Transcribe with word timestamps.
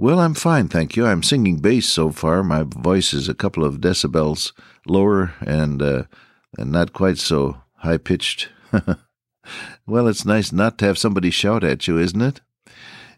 Well, 0.00 0.18
I'm 0.18 0.32
fine, 0.32 0.68
thank 0.68 0.96
you. 0.96 1.04
I'm 1.04 1.22
singing 1.22 1.58
bass 1.58 1.86
so 1.86 2.08
far. 2.08 2.42
My 2.42 2.62
voice 2.62 3.12
is 3.12 3.28
a 3.28 3.34
couple 3.34 3.66
of 3.66 3.82
decibels 3.82 4.52
lower 4.86 5.34
and 5.42 5.82
uh, 5.82 6.04
and 6.56 6.72
not 6.72 6.94
quite 6.94 7.18
so 7.18 7.60
high 7.74 7.98
pitched. 7.98 8.48
well, 9.86 10.08
it's 10.08 10.24
nice 10.24 10.52
not 10.52 10.78
to 10.78 10.86
have 10.86 10.96
somebody 10.96 11.28
shout 11.30 11.62
at 11.62 11.86
you, 11.86 11.98
isn't 11.98 12.22
it? 12.22 12.40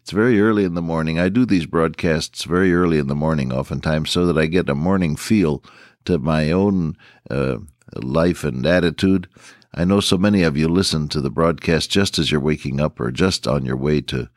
It's 0.01 0.11
very 0.11 0.41
early 0.41 0.65
in 0.65 0.75
the 0.75 0.83
morning. 0.83 1.21
I 1.21 1.29
do 1.29 1.47
these 1.47 1.67
broadcasts 1.67 2.43
very 2.43 2.75
early 2.75 2.99
in 2.99 3.07
the 3.07 3.15
morning, 3.15 3.53
oftentimes, 3.53 4.11
so 4.11 4.27
that 4.27 4.37
I 4.37 4.47
get 4.47 4.69
a 4.69 4.75
morning 4.75 5.15
feel 5.15 5.63
to 6.07 6.19
my 6.19 6.51
own 6.51 6.97
uh, 7.31 7.59
life 7.95 8.43
and 8.43 8.67
attitude. 8.67 9.29
I 9.73 9.85
know 9.85 10.01
so 10.01 10.19
many 10.19 10.43
of 10.43 10.57
you 10.57 10.67
listen 10.67 11.07
to 11.11 11.21
the 11.21 11.31
broadcast 11.31 11.93
just 11.93 12.19
as 12.19 12.33
you're 12.33 12.41
waking 12.41 12.81
up 12.81 12.99
or 12.99 13.13
just 13.13 13.47
on 13.47 13.65
your 13.65 13.77
way 13.77 14.01
to, 14.01 14.29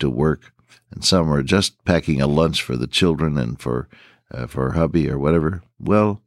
to 0.00 0.10
work, 0.10 0.52
and 0.90 1.04
some 1.04 1.32
are 1.32 1.42
just 1.42 1.84
packing 1.84 2.20
a 2.20 2.26
lunch 2.26 2.62
for 2.62 2.76
the 2.76 2.86
children 2.86 3.38
and 3.38 3.60
for 3.60 3.88
uh, 4.30 4.46
for 4.46 4.72
hubby 4.72 5.08
or 5.08 5.18
whatever. 5.18 5.62
Well, 5.78 6.22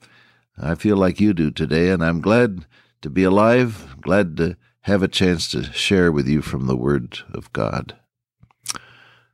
I 0.57 0.75
feel 0.75 0.97
like 0.97 1.19
you 1.19 1.33
do 1.33 1.51
today, 1.51 1.89
and 1.89 2.03
I'm 2.03 2.21
glad 2.21 2.65
to 3.01 3.09
be 3.09 3.23
alive, 3.23 3.95
glad 4.01 4.37
to 4.37 4.57
have 4.81 5.03
a 5.03 5.07
chance 5.07 5.49
to 5.51 5.63
share 5.73 6.11
with 6.11 6.27
you 6.27 6.41
from 6.41 6.65
the 6.65 6.77
Word 6.77 7.19
of 7.33 7.51
God. 7.53 7.97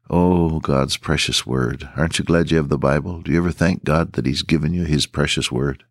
Oh, 0.09 0.59
God's 0.59 0.97
precious 0.97 1.45
Word. 1.45 1.87
Aren't 1.95 2.19
you 2.19 2.25
glad 2.25 2.51
you 2.51 2.57
have 2.57 2.69
the 2.69 2.77
Bible? 2.77 3.21
Do 3.21 3.31
you 3.31 3.37
ever 3.37 3.51
thank 3.51 3.83
God 3.83 4.13
that 4.13 4.25
He's 4.25 4.41
given 4.41 4.73
you 4.73 4.83
His 4.83 5.05
precious 5.05 5.51
Word? 5.51 5.85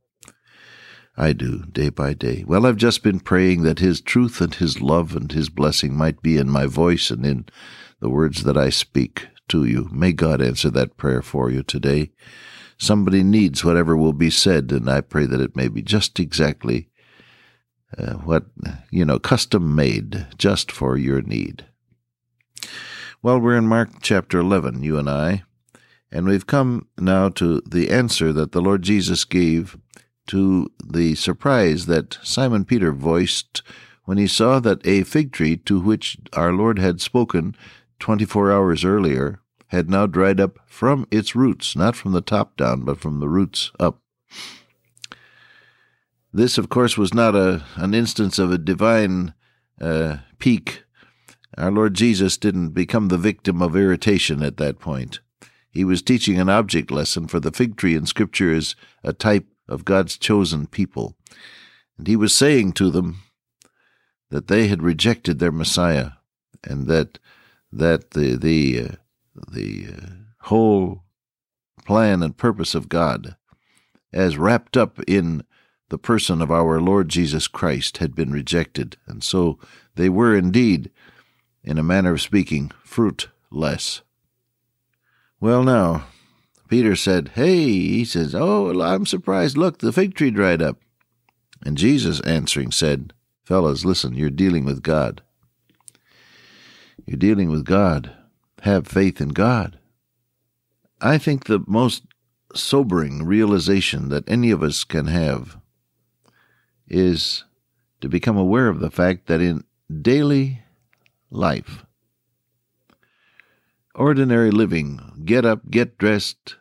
I 1.17 1.35
do, 1.35 1.65
day 1.67 1.91
by 1.91 2.15
day. 2.15 2.43
Well, 2.47 2.65
I've 2.65 2.79
just 2.79 3.03
been 3.03 3.21
praying 3.21 3.63
that 3.63 3.81
His 3.81 4.01
truth 4.01 4.41
and 4.41 4.55
His 4.55 4.81
love 4.81 5.15
and 5.15 5.31
His 5.31 5.51
blessing 5.51 5.95
might 5.95 6.23
be 6.23 6.39
in 6.39 6.49
my 6.49 6.67
voice 6.67 7.11
and 7.11 7.27
in 7.27 7.47
the 8.01 8.09
words 8.09 8.45
that 8.45 8.57
I 8.57 8.71
speak 8.71 9.29
to 9.49 9.65
you. 9.65 9.89
May 9.93 10.13
God 10.13 10.41
answer 10.41 10.71
that 10.71 10.97
prayer 10.97 11.21
for 11.21 11.51
you 11.51 11.63
today. 11.63 12.11
Somebody 12.79 13.23
needs 13.23 13.65
whatever 13.65 13.97
will 13.97 14.15
be 14.15 14.31
said, 14.31 14.73
and 14.73 14.89
I 14.91 15.03
pray 15.03 15.27
that 15.27 15.41
it 15.41 15.55
may 15.55 15.69
be 15.69 15.83
just 15.83 16.19
exactly 16.19 16.89
uh, 17.97 18.15
what, 18.15 18.47
you 18.91 19.05
know, 19.05 19.19
custom 19.19 19.75
made 19.75 20.27
just 20.39 20.73
for 20.73 20.97
your 20.97 21.21
need. 21.21 21.67
Well, 23.23 23.39
we're 23.39 23.57
in 23.57 23.69
Mark 23.69 23.91
chapter 24.01 24.39
11, 24.41 24.83
you 24.83 24.99
and 24.99 25.09
I, 25.09 25.45
and 26.11 26.27
we've 26.27 26.47
come 26.47 26.89
now 26.99 27.29
to 27.31 27.61
the 27.61 27.91
answer 27.91 28.33
that 28.33 28.53
the 28.53 28.63
Lord 28.63 28.83
Jesus 28.83 29.25
gave 29.25 29.77
to 30.29 30.71
the 30.85 31.15
surprise 31.15 31.87
that 31.87 32.19
Simon 32.23 32.65
Peter 32.65 32.93
voiced 32.93 33.63
when 34.05 34.19
he 34.19 34.27
saw 34.27 34.61
that 34.61 34.87
a 34.87 35.05
fig 35.05 35.33
tree 35.33 35.57
to 35.57 35.81
which 35.81 36.19
our 36.33 36.53
Lord 36.53 36.79
had 36.79 37.01
spoken 37.01 37.57
24 37.99 38.51
hours 38.53 38.85
earlier 38.85 39.41
had 39.69 39.89
now 39.89 40.07
dried 40.07 40.41
up 40.41 40.59
from 40.67 41.07
its 41.11 41.35
roots, 41.35 41.75
not 41.75 41.97
from 41.97 42.13
the 42.13 42.21
top 42.21 42.57
down, 42.57 42.85
but 42.85 43.01
from 43.01 43.21
the 43.21 43.29
roots 43.29 43.71
up. 43.81 44.01
This, 46.33 46.59
of 46.59 46.69
course, 46.69 46.99
was 46.99 47.15
not 47.15 47.35
a, 47.35 47.65
an 47.77 47.95
instance 47.95 48.39
of 48.39 48.51
a 48.51 48.59
divine 48.59 49.35
uh, 49.81 50.19
pique. 50.39 50.85
Our 51.57 51.71
Lord 51.71 51.95
Jesus 51.95 52.37
didn't 52.37 52.71
become 52.71 53.09
the 53.09 53.19
victim 53.19 53.63
of 53.63 53.77
irritation 53.77 54.43
at 54.43 54.57
that 54.59 54.79
point. 54.79 55.21
He 55.71 55.85
was 55.85 56.03
teaching 56.03 56.39
an 56.39 56.49
object 56.49 56.91
lesson, 56.91 57.27
for 57.27 57.41
the 57.41 57.51
fig 57.51 57.77
tree 57.77 57.95
in 57.95 58.05
Scripture 58.05 58.53
is 58.53 58.75
a 59.03 59.13
type 59.13 59.47
of 59.69 59.85
God's 59.85 60.19
chosen 60.19 60.67
people. 60.67 61.17
And 61.99 62.07
he 62.07 62.17
was 62.17 62.35
saying 62.35 62.73
to 62.75 62.91
them 62.91 63.23
that 64.31 64.49
they 64.49 64.69
had 64.69 64.83
rejected 64.83 65.39
their 65.39 65.53
Messiah, 65.53 66.13
and 66.65 66.87
that 66.87 67.19
that 67.71 68.13
the 68.13 68.37
the 68.37 68.81
uh, 68.81 68.95
the 69.51 69.87
uh, 69.89 70.07
whole 70.43 71.03
plan 71.85 72.23
and 72.23 72.37
purpose 72.37 72.75
of 72.75 72.89
God, 72.89 73.37
as 74.13 74.39
wrapped 74.39 74.77
up 74.77 75.01
in 75.07 75.45
the 75.89 75.99
person 75.99 76.41
of 76.41 76.51
our 76.51 76.81
Lord 76.81 77.09
Jesus 77.09 77.49
Christ, 77.49 77.99
had 77.99 78.15
been 78.15 78.33
rejected, 78.33 78.97
and 79.07 79.23
so 79.23 79.59
they 79.95 80.09
were 80.09 80.35
indeed, 80.35 80.91
in 81.63 81.79
a 81.79 81.83
manner 81.83 82.13
of 82.13 82.23
speaking, 82.23 82.73
fruitless. 82.83 84.03
Well, 85.41 85.63
now, 85.63 86.07
Peter 86.73 86.97
said, 86.97 87.33
Hey, 87.35 87.67
he 87.67 88.03
says, 88.03 88.35
Oh, 88.35 88.81
I'm 88.81 89.05
surprised. 89.05 89.59
Look, 89.59 89.81
the 89.81 89.93
fig 89.93 90.15
tree 90.15 90.31
dried 90.31 90.63
up. 90.63 90.79
And 91.67 91.77
Jesus 91.77 92.19
answering 92.21 92.71
said, 92.71 93.13
Fellas, 93.45 93.85
listen, 93.85 94.15
you're 94.15 94.31
dealing 94.31 94.65
with 94.65 94.83
God. 94.83 95.21
You're 97.05 97.19
dealing 97.19 97.51
with 97.51 97.67
God. 97.67 98.13
Have 98.63 98.87
faith 98.87 99.21
in 99.21 99.29
God. 99.29 99.79
I 100.99 101.19
think 101.19 101.45
the 101.45 101.63
most 101.67 102.05
sobering 102.55 103.27
realization 103.27 104.09
that 104.09 104.27
any 104.27 104.51
of 104.51 104.63
us 104.63 104.83
can 104.83 105.09
have 105.09 105.59
is 106.89 107.45
to 108.01 108.09
become 108.09 108.39
aware 108.39 108.69
of 108.69 108.81
the 108.81 108.91
fact 108.91 109.27
that 109.27 109.43
in 109.43 109.65
daily 110.01 110.63
life, 111.31 111.85
ordinary 113.95 114.51
living, 114.51 115.23
get 115.27 115.45
up, 115.45 115.71
get 115.71 115.99
dressed, 115.99 116.57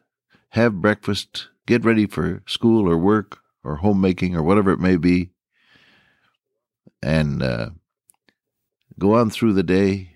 have 0.51 0.81
breakfast, 0.81 1.47
get 1.65 1.85
ready 1.85 2.05
for 2.05 2.43
school 2.45 2.89
or 2.89 2.97
work 2.97 3.39
or 3.63 3.77
homemaking 3.77 4.35
or 4.35 4.43
whatever 4.43 4.71
it 4.71 4.79
may 4.79 4.97
be, 4.97 5.31
and 7.01 7.41
uh, 7.41 7.69
go 8.99 9.15
on 9.15 9.29
through 9.29 9.53
the 9.53 9.63
day, 9.63 10.15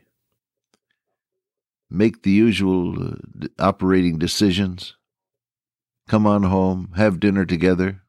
make 1.90 2.24
the 2.24 2.32
usual 2.32 3.02
uh, 3.02 3.48
operating 3.60 4.18
decisions, 4.18 4.96
come 6.08 6.28
on 6.28 6.44
home, 6.44 6.92
have 6.96 7.20
dinner 7.20 7.46
together, 7.46 8.02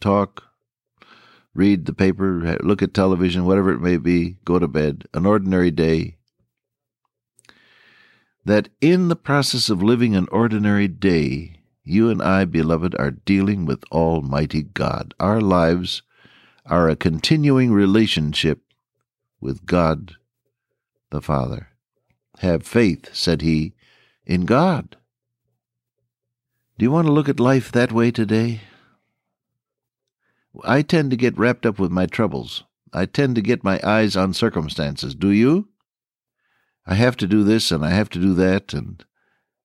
talk, 0.00 0.44
read 1.54 1.84
the 1.86 1.92
paper, 1.92 2.56
look 2.62 2.82
at 2.82 2.94
television, 2.94 3.44
whatever 3.44 3.72
it 3.72 3.80
may 3.80 3.96
be, 3.96 4.38
go 4.44 4.58
to 4.58 4.68
bed, 4.68 5.04
an 5.12 5.26
ordinary 5.26 5.70
day, 5.70 6.17
that 8.44 8.68
in 8.80 9.08
the 9.08 9.16
process 9.16 9.68
of 9.68 9.82
living 9.82 10.14
an 10.14 10.26
ordinary 10.30 10.88
day, 10.88 11.60
you 11.84 12.10
and 12.10 12.22
I, 12.22 12.44
beloved, 12.44 12.94
are 12.98 13.10
dealing 13.10 13.64
with 13.64 13.84
Almighty 13.90 14.62
God. 14.62 15.14
Our 15.18 15.40
lives 15.40 16.02
are 16.66 16.88
a 16.88 16.96
continuing 16.96 17.72
relationship 17.72 18.60
with 19.40 19.66
God 19.66 20.16
the 21.10 21.22
Father. 21.22 21.68
Have 22.40 22.62
faith, 22.66 23.14
said 23.14 23.42
he, 23.42 23.74
in 24.26 24.44
God. 24.44 24.96
Do 26.78 26.84
you 26.84 26.90
want 26.90 27.06
to 27.06 27.12
look 27.12 27.28
at 27.28 27.40
life 27.40 27.72
that 27.72 27.92
way 27.92 28.10
today? 28.10 28.60
I 30.64 30.82
tend 30.82 31.10
to 31.10 31.16
get 31.16 31.38
wrapped 31.38 31.66
up 31.66 31.78
with 31.78 31.90
my 31.90 32.06
troubles. 32.06 32.64
I 32.92 33.06
tend 33.06 33.34
to 33.36 33.42
get 33.42 33.64
my 33.64 33.80
eyes 33.82 34.16
on 34.16 34.32
circumstances. 34.32 35.14
Do 35.14 35.30
you? 35.30 35.68
I 36.88 36.94
have 36.94 37.16
to 37.18 37.26
do 37.26 37.44
this 37.44 37.70
and 37.70 37.84
I 37.84 37.90
have 37.90 38.08
to 38.10 38.18
do 38.18 38.32
that 38.34 38.72
and 38.72 39.04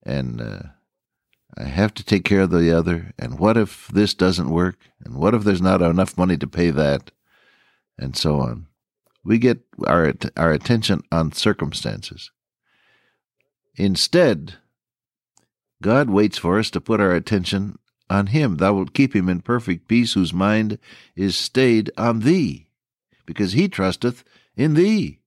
and 0.06 0.42
uh, 0.42 0.64
I 1.58 1.64
have 1.64 1.94
to 1.94 2.04
take 2.04 2.26
care 2.26 2.42
of 2.42 2.52
the 2.52 2.78
other. 2.78 3.14
And 3.18 3.40
what 3.40 3.56
if 3.56 3.88
this 3.88 4.14
doesn't 4.14 4.50
work? 4.50 4.78
And 5.04 5.16
what 5.16 5.34
if 5.34 5.44
there's 5.44 5.62
not 5.62 5.82
enough 5.82 6.18
money 6.18 6.36
to 6.38 6.48
pay 6.48 6.70
that? 6.72 7.12
And 7.98 8.18
so 8.18 8.42
on. 8.42 8.68
We 9.24 9.38
get 9.38 9.62
our 9.88 10.14
our 10.36 10.52
attention 10.52 11.02
on 11.12 11.32
circumstances. 11.32 12.32
Instead, 13.76 14.56
God 15.82 16.10
waits 16.10 16.38
for 16.38 16.60
us 16.60 16.70
to 16.72 16.82
put 16.82 17.00
our 17.00 17.14
attention 17.14 17.80
on 18.10 18.28
Him. 18.28 18.58
Thou 18.58 18.74
wilt 18.74 18.94
keep 18.94 19.16
him 19.16 19.30
in 19.30 19.42
perfect 19.42 19.88
peace, 19.88 20.14
whose 20.14 20.34
mind 20.34 20.78
is 21.16 21.38
stayed 21.38 21.90
on 21.98 22.20
Thee, 22.20 22.68
because 23.26 23.54
he 23.54 23.70
trusteth 23.70 24.24
in 24.56 24.74
Thee. 24.74 25.23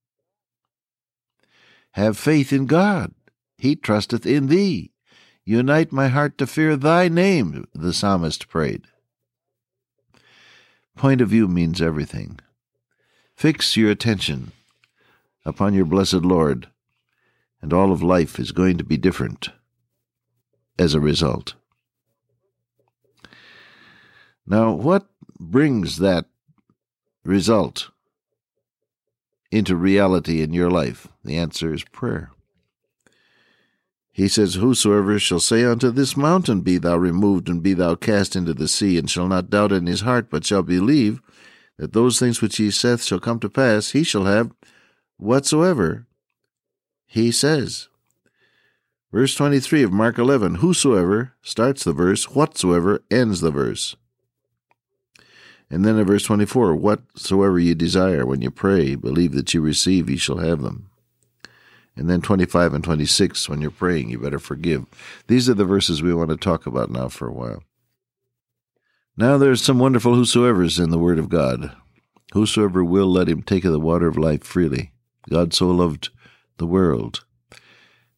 Have 1.97 2.19
faith 2.19 2.53
in 2.53 2.67
God. 2.67 3.15
He 3.57 3.75
trusteth 3.75 4.27
in 4.27 4.49
thee. 4.49 4.93
Unite 5.47 5.93
my 5.93 6.09
heart 6.09 6.37
to 6.37 6.47
fear 6.47 6.77
thy 6.77 7.09
name, 7.09 7.67
the 7.73 7.95
psalmist 7.95 8.49
prayed. 8.49 8.83
Point 10.95 11.23
of 11.23 11.31
view 11.31 11.49
means 11.49 11.81
everything. 11.81 12.39
Fix 13.35 13.79
your 13.79 13.91
attention 13.91 14.53
upon 15.47 15.73
your 15.73 15.87
blessed 15.87 16.21
Lord, 16.21 16.69
and 17.63 17.73
all 17.73 17.91
of 17.91 18.03
life 18.03 18.39
is 18.39 18.53
going 18.53 18.77
to 18.77 18.85
be 18.85 18.99
different 18.99 19.49
as 20.79 20.93
a 20.93 21.01
result. 21.01 21.55
Now, 24.47 24.73
what 24.73 25.07
brings 25.41 25.97
that 25.97 26.27
result 27.25 27.89
into 29.51 29.77
reality 29.77 30.43
in 30.43 30.53
your 30.53 30.71
life? 30.71 31.09
The 31.25 31.37
answer 31.37 31.73
is 31.73 31.85
prayer. 31.85 32.31
He 34.13 34.29
says, 34.29 34.55
Whosoever 34.55 35.19
shall 35.19 35.41
say 35.41 35.65
unto 35.65 35.91
this 35.91 36.17
mountain, 36.17 36.63
Be 36.63 36.79
thou 36.79 36.97
removed, 36.97 37.49
and 37.49 37.63
be 37.63 37.75
thou 37.75 37.97
cast 37.97 38.35
into 38.35 38.55
the 38.55 38.69
sea, 38.69 38.97
and 38.97 39.11
shall 39.11 39.29
not 39.29 39.51
doubt 39.51 39.73
in 39.73 39.87
his 39.87 40.01
heart, 40.01 40.31
but 40.31 40.47
shall 40.47 40.63
believe 40.63 41.21
that 41.77 41.93
those 41.93 42.19
things 42.19 42.41
which 42.41 42.57
he 42.57 42.71
saith 42.71 43.03
shall 43.03 43.21
come 43.21 43.39
to 43.41 43.51
pass, 43.51 43.91
he 43.91 44.03
shall 44.03 44.25
have 44.25 44.53
whatsoever 45.19 46.07
he 47.07 47.31
says. 47.31 47.89
Verse 49.13 49.35
23 49.35 49.83
of 49.83 49.93
Mark 49.93 50.19
11 50.19 50.57
Whosoever 50.57 51.35
starts 51.43 51.85
the 51.85 51.93
verse, 51.93 52.35
whatsoever 52.35 53.05
ends 53.11 53.41
the 53.41 53.51
verse. 53.51 53.97
And 55.71 55.85
then 55.85 55.99
in 55.99 56.07
verse 56.07 56.23
24, 56.23 56.77
whatsoever 56.77 57.59
you 57.59 57.75
desire 57.75 58.25
when 58.25 58.41
you 58.41 58.51
pray, 58.51 58.95
believe 58.95 59.33
that 59.33 59.53
you 59.53 59.61
receive, 59.61 60.09
ye 60.09 60.17
shall 60.17 60.39
have 60.39 60.63
them. 60.63 60.91
And 61.97 62.11
then 62.11 62.21
25 62.21 62.75
and 62.75 62.85
26, 62.85 63.49
when 63.49 63.61
you're 63.61 63.71
praying, 63.71 64.11
you 64.11 64.19
better 64.19 64.39
forgive. 64.39 64.87
These 65.27 65.49
are 65.49 65.55
the 65.55 65.65
verses 65.65 66.03
we 66.03 66.15
want 66.15 66.31
to 66.31 66.37
talk 66.37 66.67
about 66.67 66.91
now 66.91 67.09
for 67.09 67.27
a 67.27 67.33
while. 67.33 67.65
Now 69.17 69.39
there's 69.39 69.63
some 69.63 69.79
wonderful 69.79 70.15
whosoever's 70.15 70.79
in 70.79 70.91
the 70.91 70.99
Word 70.99 71.19
of 71.19 71.31
God. 71.31 71.75
Whosoever 72.33 72.85
will, 72.85 73.07
let 73.07 73.29
him 73.29 73.43
take 73.43 73.65
of 73.65 73.73
the 73.73 73.81
water 73.81 74.07
of 74.07 74.19
life 74.19 74.45
freely. 74.45 74.93
God 75.29 75.55
so 75.55 75.69
loved 75.71 76.11
the 76.59 76.67
world 76.67 77.25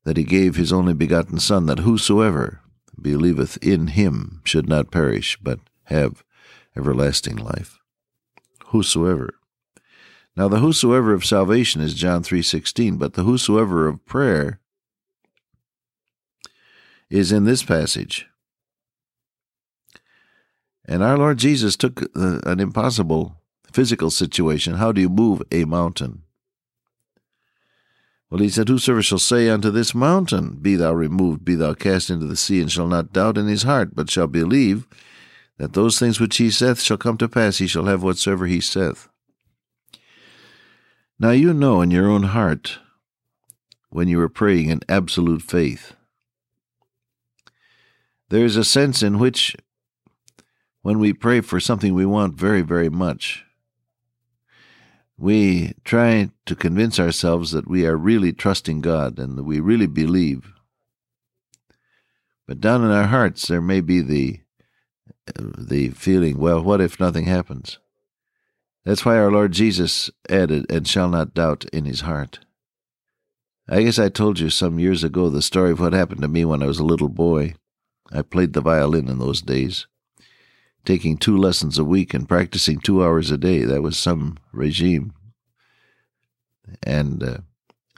that 0.04 0.16
he 0.16 0.24
gave 0.24 0.56
his 0.56 0.72
only 0.72 0.94
begotten 0.94 1.38
Son, 1.38 1.66
that 1.66 1.80
whosoever 1.80 2.60
believeth 3.00 3.58
in 3.58 3.88
him 3.88 4.40
should 4.42 4.68
not 4.68 4.90
perish, 4.90 5.38
but 5.40 5.60
have 5.84 6.24
everlasting 6.78 7.36
life. 7.36 7.78
Whosoever. 8.66 9.34
Now 10.36 10.48
the 10.48 10.60
whosoever 10.60 11.12
of 11.12 11.24
salvation 11.24 11.80
is 11.80 11.94
John 11.94 12.22
3:16, 12.22 12.96
but 12.96 13.14
the 13.14 13.24
whosoever 13.24 13.88
of 13.88 14.04
prayer 14.06 14.60
is 17.10 17.32
in 17.32 17.44
this 17.44 17.64
passage. 17.64 18.26
And 20.84 21.02
our 21.02 21.18
Lord 21.18 21.38
Jesus 21.38 21.76
took 21.76 22.02
uh, 22.16 22.40
an 22.44 22.60
impossible 22.60 23.42
physical 23.72 24.10
situation. 24.10 24.74
How 24.74 24.92
do 24.92 25.00
you 25.00 25.08
move 25.08 25.42
a 25.50 25.64
mountain? 25.64 26.22
Well, 28.30 28.40
he 28.40 28.48
said, 28.50 28.68
Whosoever 28.68 29.02
shall 29.02 29.18
say 29.18 29.48
unto 29.48 29.70
this 29.70 29.94
mountain, 29.94 30.58
Be 30.60 30.76
thou 30.76 30.92
removed, 30.92 31.44
be 31.44 31.54
thou 31.54 31.74
cast 31.74 32.10
into 32.10 32.26
the 32.26 32.36
sea, 32.36 32.60
and 32.60 32.70
shall 32.70 32.86
not 32.86 33.12
doubt 33.12 33.38
in 33.38 33.46
his 33.46 33.62
heart, 33.62 33.94
but 33.94 34.10
shall 34.10 34.26
believe 34.26 34.86
that 35.58 35.72
those 35.74 35.98
things 35.98 36.18
which 36.18 36.36
he 36.38 36.50
saith 36.50 36.80
shall 36.80 36.96
come 36.96 37.18
to 37.18 37.28
pass, 37.28 37.58
he 37.58 37.66
shall 37.66 37.84
have 37.84 38.02
whatsoever 38.02 38.46
he 38.46 38.60
saith. 38.60 39.08
Now 41.18 41.32
you 41.32 41.52
know 41.52 41.82
in 41.82 41.90
your 41.90 42.08
own 42.08 42.22
heart 42.24 42.78
when 43.90 44.08
you 44.08 44.20
are 44.20 44.28
praying 44.28 44.68
in 44.70 44.80
absolute 44.88 45.42
faith. 45.42 45.94
There 48.28 48.44
is 48.44 48.56
a 48.56 48.64
sense 48.64 49.02
in 49.02 49.18
which, 49.18 49.56
when 50.82 50.98
we 50.98 51.12
pray 51.12 51.40
for 51.40 51.58
something 51.58 51.94
we 51.94 52.06
want 52.06 52.34
very, 52.34 52.62
very 52.62 52.88
much, 52.88 53.44
we 55.16 55.72
try 55.84 56.30
to 56.46 56.54
convince 56.54 57.00
ourselves 57.00 57.50
that 57.50 57.66
we 57.66 57.84
are 57.84 57.96
really 57.96 58.32
trusting 58.32 58.82
God 58.82 59.18
and 59.18 59.36
that 59.36 59.44
we 59.44 59.58
really 59.58 59.88
believe. 59.88 60.52
But 62.46 62.60
down 62.60 62.84
in 62.84 62.90
our 62.90 63.08
hearts, 63.08 63.48
there 63.48 63.60
may 63.60 63.80
be 63.80 64.00
the 64.00 64.40
the 65.36 65.90
feeling, 65.90 66.38
well, 66.38 66.62
what 66.62 66.80
if 66.80 66.98
nothing 67.00 67.24
happens? 67.24 67.78
That's 68.84 69.04
why 69.04 69.18
our 69.18 69.30
Lord 69.30 69.52
Jesus 69.52 70.10
added, 70.28 70.66
and 70.70 70.86
shall 70.86 71.08
not 71.08 71.34
doubt 71.34 71.64
in 71.72 71.84
his 71.84 72.00
heart. 72.02 72.40
I 73.68 73.82
guess 73.82 73.98
I 73.98 74.08
told 74.08 74.38
you 74.38 74.48
some 74.48 74.78
years 74.78 75.04
ago 75.04 75.28
the 75.28 75.42
story 75.42 75.72
of 75.72 75.80
what 75.80 75.92
happened 75.92 76.22
to 76.22 76.28
me 76.28 76.44
when 76.44 76.62
I 76.62 76.66
was 76.66 76.78
a 76.78 76.84
little 76.84 77.10
boy. 77.10 77.54
I 78.10 78.22
played 78.22 78.54
the 78.54 78.62
violin 78.62 79.08
in 79.08 79.18
those 79.18 79.42
days, 79.42 79.86
taking 80.86 81.18
two 81.18 81.36
lessons 81.36 81.78
a 81.78 81.84
week 81.84 82.14
and 82.14 82.26
practicing 82.26 82.80
two 82.80 83.04
hours 83.04 83.30
a 83.30 83.36
day. 83.36 83.64
That 83.64 83.82
was 83.82 83.98
some 83.98 84.38
regime. 84.52 85.12
And 86.82 87.22
uh, 87.22 87.38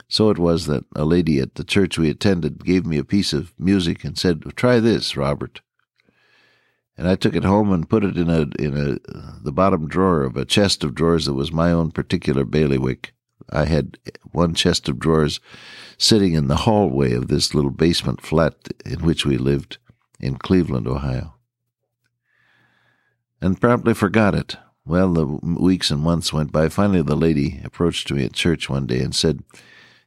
so 0.09 0.29
it 0.29 0.37
was 0.37 0.65
that 0.65 0.83
a 0.93 1.05
lady 1.05 1.39
at 1.39 1.55
the 1.55 1.63
church 1.63 1.97
we 1.97 2.09
attended 2.09 2.65
gave 2.65 2.85
me 2.85 2.97
a 2.97 3.05
piece 3.05 3.31
of 3.31 3.53
music 3.57 4.03
and 4.03 4.17
said, 4.17 4.43
"Try 4.57 4.81
this, 4.81 5.15
Robert." 5.15 5.61
And 6.97 7.07
I 7.07 7.15
took 7.15 7.35
it 7.35 7.43
home 7.43 7.71
and 7.71 7.89
put 7.89 8.03
it 8.03 8.17
in 8.17 8.29
a 8.29 8.41
in 8.59 8.77
a 8.77 9.43
the 9.43 9.51
bottom 9.51 9.87
drawer 9.87 10.23
of 10.23 10.37
a 10.37 10.45
chest 10.45 10.83
of 10.83 10.95
drawers 10.95 11.25
that 11.25 11.33
was 11.33 11.51
my 11.51 11.71
own 11.71 11.91
particular 11.91 12.45
bailiwick. 12.45 13.13
I 13.49 13.65
had 13.65 13.97
one 14.31 14.53
chest 14.53 14.87
of 14.87 14.99
drawers 14.99 15.39
sitting 15.97 16.33
in 16.33 16.47
the 16.47 16.57
hallway 16.57 17.13
of 17.13 17.27
this 17.27 17.53
little 17.53 17.71
basement 17.71 18.21
flat 18.21 18.55
in 18.85 18.99
which 18.99 19.25
we 19.25 19.37
lived 19.37 19.77
in 20.19 20.37
Cleveland, 20.37 20.87
Ohio. 20.87 21.35
And 23.41 23.59
promptly 23.59 23.93
forgot 23.93 24.35
it. 24.35 24.57
Well, 24.85 25.13
the 25.13 25.25
weeks 25.25 25.91
and 25.91 26.01
months 26.01 26.31
went 26.31 26.51
by. 26.51 26.69
Finally, 26.69 27.03
the 27.03 27.15
lady 27.15 27.61
approached 27.63 28.11
me 28.11 28.25
at 28.25 28.33
church 28.33 28.69
one 28.69 28.85
day 28.85 28.99
and 29.01 29.13
said, 29.13 29.43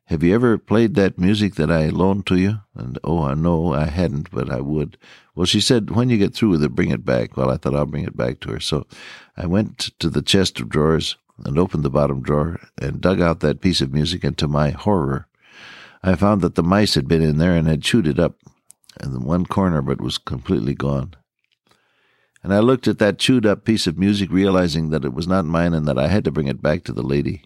have 0.07 0.23
you 0.23 0.35
ever 0.35 0.59
played 0.59 0.95
that 0.95 1.19
music 1.19 1.55
that 1.55 1.71
I 1.71 1.89
loaned 1.89 2.27
to 2.27 2.37
you? 2.37 2.61
And 2.75 2.99
oh, 3.03 3.23
I 3.23 3.35
know 3.35 3.73
I 3.73 3.87
hadn't, 3.87 4.31
but 4.31 4.51
I 4.51 4.61
would. 4.61 4.99
Well, 5.35 5.47
she 5.47 5.61
said, 5.61 5.91
when 5.91 6.11
you 6.11 6.19
get 6.19 6.35
through 6.35 6.51
with 6.51 6.63
it, 6.63 6.75
bring 6.75 6.91
it 6.91 7.05
back. 7.05 7.37
Well, 7.37 7.51
I 7.51 7.57
thought 7.57 7.75
I'll 7.75 7.87
bring 7.87 8.05
it 8.05 8.17
back 8.17 8.41
to 8.41 8.51
her. 8.51 8.61
So 8.61 8.87
I 9.37 9.47
went 9.47 9.79
to 9.99 10.11
the 10.11 10.23
chest 10.23 10.61
of 10.61 10.69
drawers 10.69 11.17
and 11.45 11.59
opened 11.59 11.85
the 11.85 11.91
bottom 11.91 12.23
drawer 12.23 12.61
and 12.81 13.01
dug 13.01 13.21
out 13.21 13.41
that 13.41 13.61
piece 13.61 13.81
of 13.81 13.93
music, 13.93 14.25
and 14.25 14.37
to 14.39 14.47
my 14.47 14.71
horror, 14.71 15.27
I 16.03 16.15
found 16.15 16.43
that 16.43 16.55
the 16.55 16.63
mice 16.63 16.95
had 16.95 17.09
been 17.09 17.23
in 17.23 17.39
there 17.39 17.57
and 17.57 17.67
had 17.67 17.83
chewed 17.83 18.07
it 18.07 18.19
up, 18.19 18.37
and 19.01 19.25
one 19.25 19.47
corner 19.47 19.91
it 19.91 20.01
was 20.01 20.19
completely 20.19 20.75
gone. 20.75 21.15
And 22.43 22.53
I 22.53 22.59
looked 22.59 22.87
at 22.87 22.99
that 22.99 23.19
chewed 23.19 23.47
up 23.47 23.65
piece 23.65 23.87
of 23.87 23.99
music, 23.99 24.31
realizing 24.31 24.91
that 24.91 25.05
it 25.05 25.15
was 25.15 25.27
not 25.27 25.47
mine 25.47 25.73
and 25.73 25.89
that 25.89 25.99
I 25.99 26.09
had 26.09 26.25
to 26.25 26.31
bring 26.31 26.47
it 26.47 26.61
back 26.61 26.85
to 26.85 26.93
the 26.93 27.03
lady. 27.03 27.43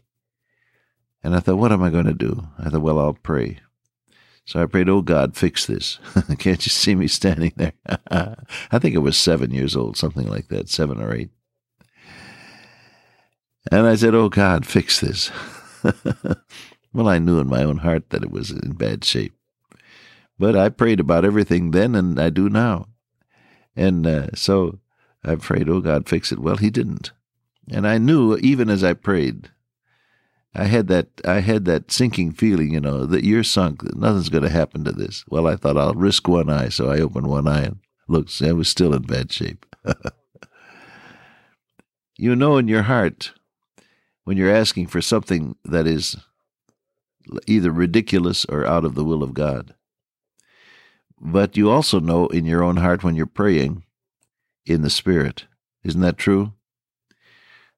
And 1.22 1.34
I 1.34 1.40
thought, 1.40 1.58
what 1.58 1.72
am 1.72 1.82
I 1.82 1.90
going 1.90 2.06
to 2.06 2.14
do? 2.14 2.46
I 2.58 2.70
thought, 2.70 2.82
well, 2.82 2.98
I'll 2.98 3.14
pray. 3.14 3.60
So 4.44 4.62
I 4.62 4.66
prayed, 4.66 4.88
oh 4.88 5.02
God, 5.02 5.36
fix 5.36 5.66
this. 5.66 5.98
Can't 6.38 6.64
you 6.64 6.70
see 6.70 6.94
me 6.94 7.06
standing 7.06 7.52
there? 7.56 7.72
I 8.70 8.78
think 8.78 8.96
I 8.96 9.00
was 9.00 9.16
seven 9.18 9.50
years 9.50 9.76
old, 9.76 9.96
something 9.96 10.26
like 10.26 10.48
that, 10.48 10.68
seven 10.68 11.02
or 11.02 11.14
eight. 11.14 11.30
And 13.70 13.86
I 13.86 13.94
said, 13.96 14.14
oh 14.14 14.28
God, 14.28 14.64
fix 14.64 15.00
this. 15.00 15.30
well, 16.92 17.08
I 17.08 17.18
knew 17.18 17.38
in 17.38 17.46
my 17.46 17.62
own 17.62 17.78
heart 17.78 18.10
that 18.10 18.22
it 18.22 18.30
was 18.30 18.50
in 18.50 18.72
bad 18.72 19.04
shape. 19.04 19.34
But 20.38 20.56
I 20.56 20.68
prayed 20.68 21.00
about 21.00 21.24
everything 21.24 21.72
then, 21.72 21.94
and 21.94 22.18
I 22.18 22.30
do 22.30 22.48
now. 22.48 22.86
And 23.76 24.06
uh, 24.06 24.28
so 24.34 24.78
I 25.24 25.34
prayed, 25.34 25.68
oh 25.68 25.80
God, 25.80 26.08
fix 26.08 26.32
it. 26.32 26.38
Well, 26.38 26.56
He 26.56 26.70
didn't. 26.70 27.12
And 27.70 27.86
I 27.86 27.98
knew, 27.98 28.36
even 28.38 28.70
as 28.70 28.82
I 28.82 28.94
prayed, 28.94 29.50
I 30.54 30.64
had 30.64 30.88
that 30.88 31.08
I 31.24 31.40
had 31.40 31.64
that 31.66 31.92
sinking 31.92 32.32
feeling, 32.32 32.72
you 32.72 32.80
know, 32.80 33.06
that 33.06 33.24
you're 33.24 33.44
sunk, 33.44 33.82
that 33.82 33.96
nothing's 33.96 34.28
going 34.28 34.44
to 34.44 34.48
happen 34.50 34.84
to 34.84 34.92
this. 34.92 35.24
Well, 35.28 35.46
I 35.46 35.56
thought 35.56 35.76
I'll 35.76 35.94
risk 35.94 36.26
one 36.26 36.50
eye, 36.50 36.68
so 36.68 36.90
I 36.90 37.00
opened 37.00 37.26
one 37.26 37.46
eye 37.46 37.62
and 37.62 37.78
looked. 38.08 38.40
I 38.42 38.52
was 38.52 38.68
still 38.68 38.94
in 38.94 39.02
bad 39.02 39.32
shape. 39.32 39.66
you 42.16 42.34
know 42.34 42.56
in 42.56 42.68
your 42.68 42.82
heart 42.82 43.32
when 44.24 44.36
you're 44.36 44.54
asking 44.54 44.86
for 44.88 45.00
something 45.00 45.56
that 45.64 45.86
is 45.86 46.16
either 47.46 47.70
ridiculous 47.70 48.44
or 48.46 48.66
out 48.66 48.84
of 48.84 48.94
the 48.94 49.04
will 49.04 49.22
of 49.22 49.34
God. 49.34 49.74
But 51.20 51.56
you 51.56 51.70
also 51.70 52.00
know 52.00 52.26
in 52.28 52.44
your 52.44 52.62
own 52.62 52.76
heart 52.76 53.02
when 53.02 53.14
you're 53.14 53.26
praying 53.26 53.84
in 54.66 54.82
the 54.82 54.90
Spirit. 54.90 55.46
Isn't 55.82 56.00
that 56.02 56.18
true? 56.18 56.52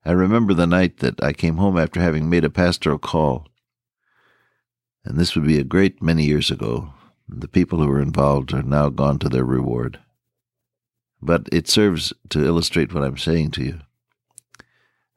I 0.04 0.12
remember 0.12 0.54
the 0.54 0.66
night 0.66 0.98
that 0.98 1.22
I 1.22 1.32
came 1.32 1.56
home 1.56 1.78
after 1.78 2.00
having 2.00 2.30
made 2.30 2.44
a 2.44 2.50
pastoral 2.50 2.98
call. 2.98 3.46
And 5.04 5.18
this 5.18 5.34
would 5.34 5.46
be 5.46 5.58
a 5.58 5.64
great 5.64 6.02
many 6.02 6.24
years 6.24 6.50
ago. 6.50 6.94
The 7.28 7.48
people 7.48 7.80
who 7.80 7.86
were 7.86 8.00
involved 8.00 8.52
are 8.54 8.62
now 8.62 8.88
gone 8.88 9.18
to 9.20 9.28
their 9.28 9.44
reward. 9.44 10.00
But 11.20 11.48
it 11.52 11.68
serves 11.68 12.12
to 12.30 12.44
illustrate 12.44 12.94
what 12.94 13.04
I'm 13.04 13.18
saying 13.18 13.50
to 13.52 13.64
you. 13.64 13.80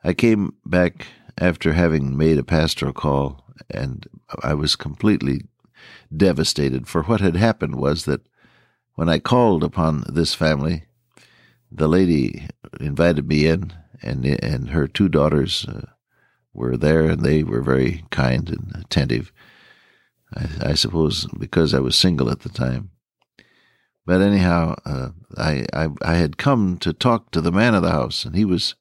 I 0.03 0.13
came 0.13 0.55
back 0.65 1.07
after 1.37 1.73
having 1.73 2.17
made 2.17 2.37
a 2.37 2.43
pastoral 2.43 2.91
call, 2.91 3.45
and 3.69 4.05
I 4.43 4.53
was 4.53 4.75
completely 4.75 5.43
devastated. 6.15 6.87
For 6.87 7.03
what 7.03 7.21
had 7.21 7.37
happened 7.37 7.75
was 7.75 8.03
that 8.05 8.27
when 8.95 9.07
I 9.07 9.19
called 9.19 9.63
upon 9.63 10.03
this 10.09 10.33
family, 10.33 10.83
the 11.75 11.87
lady 11.87 12.47
invited 12.79 13.27
me 13.27 13.47
in 13.47 13.73
and 14.01 14.25
and 14.25 14.69
her 14.69 14.87
two 14.87 15.09
daughters 15.09 15.65
uh, 15.65 15.85
were 16.53 16.77
there, 16.77 17.05
and 17.05 17.21
they 17.21 17.43
were 17.43 17.61
very 17.61 18.03
kind 18.11 18.49
and 18.49 18.71
attentive. 18.75 19.31
I, 20.35 20.71
I, 20.71 20.73
suppose 20.73 21.25
because 21.39 21.73
I 21.73 21.79
was 21.79 21.95
single 21.95 22.29
at 22.29 22.41
the 22.41 22.49
time. 22.49 22.91
But 24.05 24.21
anyhow, 24.21 24.75
uh, 24.85 25.09
I, 25.37 25.65
I 25.73 25.89
I 26.01 26.15
had 26.15 26.37
come 26.37 26.77
to 26.79 26.93
talk 26.93 27.31
to 27.31 27.41
the 27.41 27.51
man 27.51 27.73
of 27.73 27.81
the 27.81 27.91
house, 27.91 28.25
and 28.25 28.35
he 28.35 28.45
was 28.45 28.75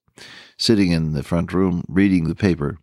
sitting 0.58 0.90
in 0.90 1.12
the 1.12 1.22
front 1.22 1.52
room 1.52 1.84
reading 1.88 2.28
the 2.28 2.34
paper. 2.34 2.78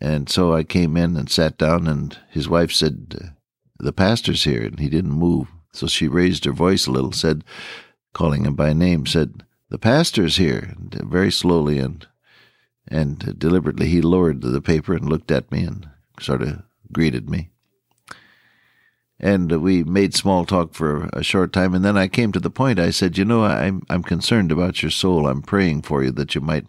And 0.00 0.28
so 0.28 0.54
I 0.54 0.62
came 0.62 0.96
in 0.96 1.16
and 1.16 1.30
sat 1.30 1.58
down, 1.58 1.86
and 1.86 2.16
his 2.30 2.48
wife 2.48 2.72
said, 2.72 3.34
The 3.78 3.92
pastor's 3.92 4.44
here, 4.44 4.62
and 4.62 4.78
he 4.78 4.88
didn't 4.88 5.12
move. 5.12 5.48
So 5.72 5.86
she 5.86 6.08
raised 6.08 6.44
her 6.44 6.52
voice 6.52 6.86
a 6.86 6.92
little, 6.92 7.12
said, 7.12 7.44
calling 8.12 8.44
him 8.44 8.54
by 8.54 8.72
name, 8.72 9.06
said, 9.06 9.44
The 9.70 9.78
pastor's 9.78 10.36
here, 10.36 10.74
and 10.76 10.94
uh, 10.94 11.04
very 11.06 11.30
slowly 11.30 11.78
and 11.78 12.06
and 12.90 13.28
uh, 13.28 13.32
deliberately 13.36 13.86
he 13.88 14.00
lowered 14.00 14.40
the 14.40 14.62
paper 14.62 14.94
and 14.94 15.08
looked 15.08 15.30
at 15.30 15.52
me 15.52 15.62
and 15.64 15.88
sort 16.20 16.42
of 16.42 16.62
greeted 16.92 17.28
me. 17.28 17.50
And 19.20 19.52
uh, 19.52 19.60
we 19.60 19.84
made 19.84 20.14
small 20.14 20.44
talk 20.44 20.74
for 20.74 21.08
a 21.12 21.22
short 21.22 21.52
time, 21.52 21.74
and 21.74 21.84
then 21.84 21.96
I 21.96 22.08
came 22.08 22.32
to 22.32 22.40
the 22.40 22.50
point. 22.50 22.78
I 22.78 22.90
said, 22.90 23.18
"You 23.18 23.24
know, 23.24 23.44
I'm 23.44 23.82
I'm 23.90 24.02
concerned 24.02 24.52
about 24.52 24.82
your 24.82 24.90
soul. 24.90 25.26
I'm 25.26 25.42
praying 25.42 25.82
for 25.82 26.04
you 26.04 26.12
that 26.12 26.34
you 26.34 26.40
might 26.40 26.66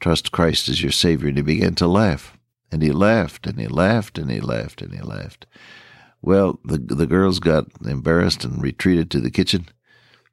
trust 0.00 0.32
Christ 0.32 0.68
as 0.68 0.82
your 0.82 0.92
Savior." 0.92 1.28
And 1.28 1.36
he 1.36 1.42
began 1.42 1.74
to 1.76 1.86
laugh, 1.86 2.38
and 2.72 2.82
he 2.82 2.90
laughed, 2.90 3.46
and 3.46 3.60
he 3.60 3.68
laughed, 3.68 4.18
and 4.18 4.30
he 4.30 4.40
laughed, 4.40 4.80
and 4.80 4.94
he 4.94 5.00
laughed. 5.02 5.46
Well, 6.22 6.58
the 6.64 6.78
the 6.78 7.06
girls 7.06 7.38
got 7.38 7.66
embarrassed 7.84 8.44
and 8.44 8.62
retreated 8.62 9.10
to 9.10 9.20
the 9.20 9.30
kitchen, 9.30 9.68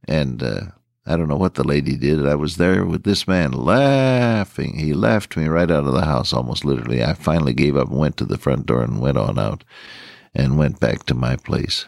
and 0.07 0.41
uh, 0.41 0.61
I 1.05 1.17
don't 1.17 1.27
know 1.27 1.37
what 1.37 1.55
the 1.55 1.63
lady 1.63 1.97
did. 1.97 2.25
I 2.27 2.35
was 2.35 2.57
there 2.57 2.85
with 2.85 3.03
this 3.03 3.27
man 3.27 3.51
laughing. 3.51 4.77
He 4.77 4.93
laughed 4.93 5.35
me 5.35 5.47
right 5.47 5.69
out 5.69 5.85
of 5.85 5.93
the 5.93 6.05
house, 6.05 6.31
almost 6.31 6.63
literally. 6.63 7.03
I 7.03 7.13
finally 7.13 7.53
gave 7.53 7.75
up 7.75 7.89
and 7.89 7.97
went 7.97 8.17
to 8.17 8.25
the 8.25 8.37
front 8.37 8.65
door 8.67 8.83
and 8.83 9.01
went 9.01 9.17
on 9.17 9.39
out 9.39 9.63
and 10.33 10.57
went 10.57 10.79
back 10.79 11.05
to 11.05 11.13
my 11.13 11.35
place. 11.35 11.87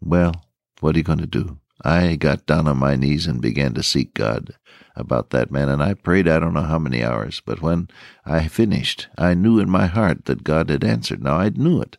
Well, 0.00 0.44
what 0.80 0.94
are 0.94 0.98
you 0.98 1.04
going 1.04 1.18
to 1.18 1.26
do? 1.26 1.58
I 1.84 2.16
got 2.16 2.46
down 2.46 2.68
on 2.68 2.76
my 2.76 2.94
knees 2.94 3.26
and 3.26 3.40
began 3.40 3.74
to 3.74 3.82
seek 3.82 4.14
God 4.14 4.54
about 4.94 5.30
that 5.30 5.50
man, 5.50 5.68
and 5.68 5.82
I 5.82 5.94
prayed 5.94 6.28
I 6.28 6.38
don't 6.38 6.54
know 6.54 6.62
how 6.62 6.78
many 6.78 7.02
hours, 7.02 7.40
but 7.44 7.62
when 7.62 7.88
I 8.24 8.48
finished, 8.48 9.08
I 9.16 9.34
knew 9.34 9.58
in 9.58 9.70
my 9.70 9.86
heart 9.86 10.26
that 10.26 10.44
God 10.44 10.68
had 10.68 10.84
answered. 10.84 11.22
Now 11.22 11.36
I 11.36 11.48
knew 11.48 11.80
it. 11.80 11.96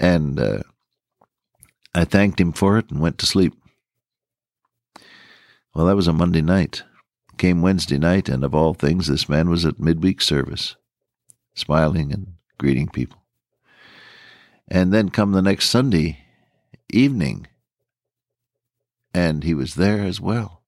And 0.00 0.40
uh, 0.40 0.62
I 1.94 2.04
thanked 2.04 2.40
him 2.40 2.52
for 2.52 2.78
it 2.78 2.90
and 2.90 3.00
went 3.00 3.18
to 3.18 3.26
sleep. 3.26 3.54
Well, 5.74 5.86
that 5.86 5.96
was 5.96 6.08
a 6.08 6.12
Monday 6.12 6.42
night. 6.42 6.82
Came 7.38 7.62
Wednesday 7.62 7.98
night, 7.98 8.28
and 8.28 8.44
of 8.44 8.54
all 8.54 8.74
things, 8.74 9.06
this 9.06 9.28
man 9.28 9.48
was 9.48 9.64
at 9.64 9.80
midweek 9.80 10.20
service, 10.20 10.76
smiling 11.54 12.12
and 12.12 12.34
greeting 12.58 12.88
people. 12.88 13.22
And 14.68 14.92
then 14.92 15.08
come 15.08 15.32
the 15.32 15.42
next 15.42 15.70
Sunday 15.70 16.18
evening, 16.90 17.46
and 19.14 19.44
he 19.44 19.54
was 19.54 19.74
there 19.74 20.02
as 20.02 20.20
well. 20.20 20.62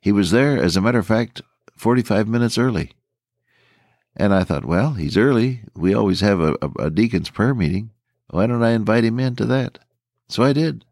He 0.00 0.12
was 0.12 0.30
there, 0.32 0.60
as 0.60 0.76
a 0.76 0.80
matter 0.80 0.98
of 0.98 1.06
fact, 1.06 1.40
45 1.76 2.28
minutes 2.28 2.58
early. 2.58 2.92
And 4.16 4.32
I 4.34 4.44
thought, 4.44 4.64
well, 4.64 4.94
he's 4.94 5.16
early. 5.16 5.62
We 5.74 5.94
always 5.94 6.20
have 6.20 6.40
a, 6.40 6.56
a, 6.62 6.86
a 6.86 6.90
deacon's 6.90 7.30
prayer 7.30 7.54
meeting. 7.54 7.90
Why 8.30 8.46
don't 8.46 8.62
I 8.62 8.70
invite 8.70 9.04
him 9.04 9.20
in 9.20 9.36
to 9.36 9.46
that? 9.46 9.78
So 10.28 10.42
I 10.42 10.52
did. 10.52 10.84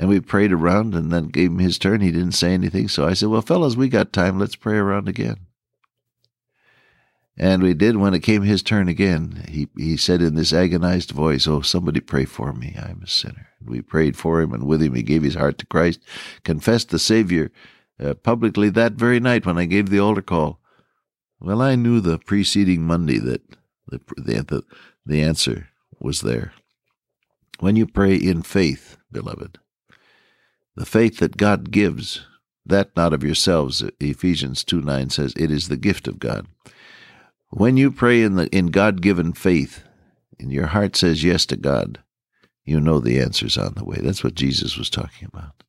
And 0.00 0.08
we 0.08 0.18
prayed 0.18 0.50
around 0.50 0.94
and 0.94 1.12
then 1.12 1.28
gave 1.28 1.50
him 1.50 1.58
his 1.58 1.78
turn. 1.78 2.00
He 2.00 2.10
didn't 2.10 2.32
say 2.32 2.54
anything. 2.54 2.88
So 2.88 3.06
I 3.06 3.12
said, 3.12 3.28
Well, 3.28 3.42
fellas, 3.42 3.76
we 3.76 3.90
got 3.90 4.14
time. 4.14 4.38
Let's 4.38 4.56
pray 4.56 4.78
around 4.78 5.10
again. 5.10 5.36
And 7.36 7.62
we 7.62 7.74
did. 7.74 7.98
When 7.98 8.14
it 8.14 8.20
came 8.20 8.40
his 8.40 8.62
turn 8.62 8.88
again, 8.88 9.44
he, 9.46 9.68
he 9.76 9.98
said 9.98 10.22
in 10.22 10.36
this 10.36 10.54
agonized 10.54 11.10
voice, 11.10 11.46
Oh, 11.46 11.60
somebody 11.60 12.00
pray 12.00 12.24
for 12.24 12.54
me. 12.54 12.74
I'm 12.78 13.02
a 13.04 13.06
sinner. 13.06 13.48
We 13.62 13.82
prayed 13.82 14.16
for 14.16 14.40
him 14.40 14.54
and 14.54 14.64
with 14.66 14.80
him. 14.80 14.94
He 14.94 15.02
gave 15.02 15.22
his 15.22 15.34
heart 15.34 15.58
to 15.58 15.66
Christ, 15.66 16.00
confessed 16.44 16.88
the 16.88 16.98
Savior 16.98 17.52
uh, 18.02 18.14
publicly 18.14 18.70
that 18.70 18.94
very 18.94 19.20
night 19.20 19.44
when 19.44 19.58
I 19.58 19.66
gave 19.66 19.90
the 19.90 20.00
altar 20.00 20.22
call. 20.22 20.60
Well, 21.40 21.60
I 21.60 21.74
knew 21.74 22.00
the 22.00 22.18
preceding 22.18 22.84
Monday 22.84 23.18
that 23.18 23.42
the, 23.86 24.00
the, 24.16 24.62
the 25.04 25.20
answer 25.20 25.68
was 26.00 26.22
there. 26.22 26.54
When 27.58 27.76
you 27.76 27.86
pray 27.86 28.14
in 28.14 28.40
faith, 28.40 28.96
beloved, 29.12 29.58
the 30.76 30.86
faith 30.86 31.18
that 31.18 31.36
God 31.36 31.70
gives, 31.70 32.26
that 32.64 32.94
not 32.96 33.12
of 33.12 33.24
yourselves, 33.24 33.82
Ephesians 34.00 34.64
2 34.64 34.80
9 34.80 35.10
says, 35.10 35.34
it 35.36 35.50
is 35.50 35.68
the 35.68 35.76
gift 35.76 36.08
of 36.08 36.18
God. 36.18 36.46
When 37.50 37.76
you 37.76 37.90
pray 37.90 38.22
in, 38.22 38.36
the, 38.36 38.46
in 38.48 38.66
God 38.66 39.02
given 39.02 39.32
faith, 39.32 39.82
and 40.38 40.52
your 40.52 40.66
heart 40.66 40.96
says 40.96 41.24
yes 41.24 41.44
to 41.46 41.56
God, 41.56 41.98
you 42.64 42.80
know 42.80 43.00
the 43.00 43.18
answer's 43.18 43.58
on 43.58 43.74
the 43.74 43.84
way. 43.84 43.98
That's 44.00 44.22
what 44.22 44.34
Jesus 44.34 44.76
was 44.76 44.88
talking 44.88 45.28
about. 45.32 45.64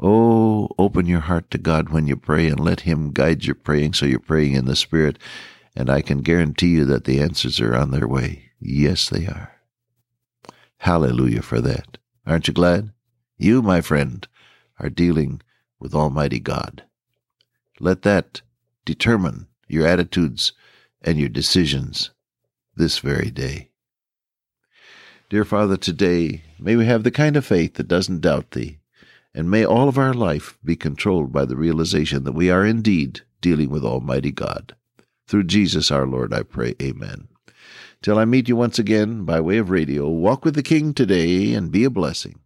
Oh, 0.00 0.70
open 0.78 1.06
your 1.06 1.20
heart 1.20 1.50
to 1.50 1.58
God 1.58 1.90
when 1.90 2.06
you 2.06 2.16
pray 2.16 2.46
and 2.46 2.60
let 2.60 2.80
Him 2.80 3.12
guide 3.12 3.44
your 3.44 3.56
praying 3.56 3.94
so 3.94 4.06
you're 4.06 4.20
praying 4.20 4.54
in 4.54 4.64
the 4.64 4.76
Spirit. 4.76 5.18
And 5.74 5.90
I 5.90 6.02
can 6.02 6.22
guarantee 6.22 6.68
you 6.68 6.84
that 6.86 7.04
the 7.04 7.20
answers 7.20 7.60
are 7.60 7.74
on 7.74 7.90
their 7.90 8.06
way. 8.06 8.50
Yes, 8.60 9.08
they 9.08 9.26
are. 9.26 9.52
Hallelujah 10.78 11.42
for 11.42 11.60
that. 11.60 11.98
Aren't 12.26 12.48
you 12.48 12.54
glad? 12.54 12.92
You, 13.38 13.62
my 13.62 13.80
friend, 13.80 14.26
are 14.80 14.90
dealing 14.90 15.40
with 15.78 15.94
Almighty 15.94 16.40
God. 16.40 16.82
Let 17.78 18.02
that 18.02 18.42
determine 18.84 19.46
your 19.68 19.86
attitudes 19.86 20.52
and 21.02 21.18
your 21.18 21.28
decisions 21.28 22.10
this 22.74 22.98
very 22.98 23.30
day. 23.30 23.70
Dear 25.30 25.44
Father, 25.44 25.76
today 25.76 26.42
may 26.58 26.74
we 26.74 26.86
have 26.86 27.04
the 27.04 27.12
kind 27.12 27.36
of 27.36 27.46
faith 27.46 27.74
that 27.74 27.86
doesn't 27.86 28.22
doubt 28.22 28.50
Thee, 28.50 28.80
and 29.32 29.48
may 29.48 29.64
all 29.64 29.88
of 29.88 29.98
our 29.98 30.14
life 30.14 30.58
be 30.64 30.74
controlled 30.74 31.32
by 31.32 31.44
the 31.44 31.56
realization 31.56 32.24
that 32.24 32.32
we 32.32 32.50
are 32.50 32.66
indeed 32.66 33.20
dealing 33.40 33.70
with 33.70 33.84
Almighty 33.84 34.32
God. 34.32 34.74
Through 35.28 35.44
Jesus 35.44 35.92
our 35.92 36.06
Lord, 36.06 36.34
I 36.34 36.42
pray. 36.42 36.74
Amen. 36.82 37.28
Till 38.02 38.18
I 38.18 38.24
meet 38.24 38.48
you 38.48 38.56
once 38.56 38.80
again 38.80 39.24
by 39.24 39.40
way 39.40 39.58
of 39.58 39.70
radio, 39.70 40.08
walk 40.08 40.44
with 40.44 40.56
the 40.56 40.62
King 40.62 40.92
today 40.92 41.52
and 41.54 41.70
be 41.70 41.84
a 41.84 41.90
blessing. 41.90 42.40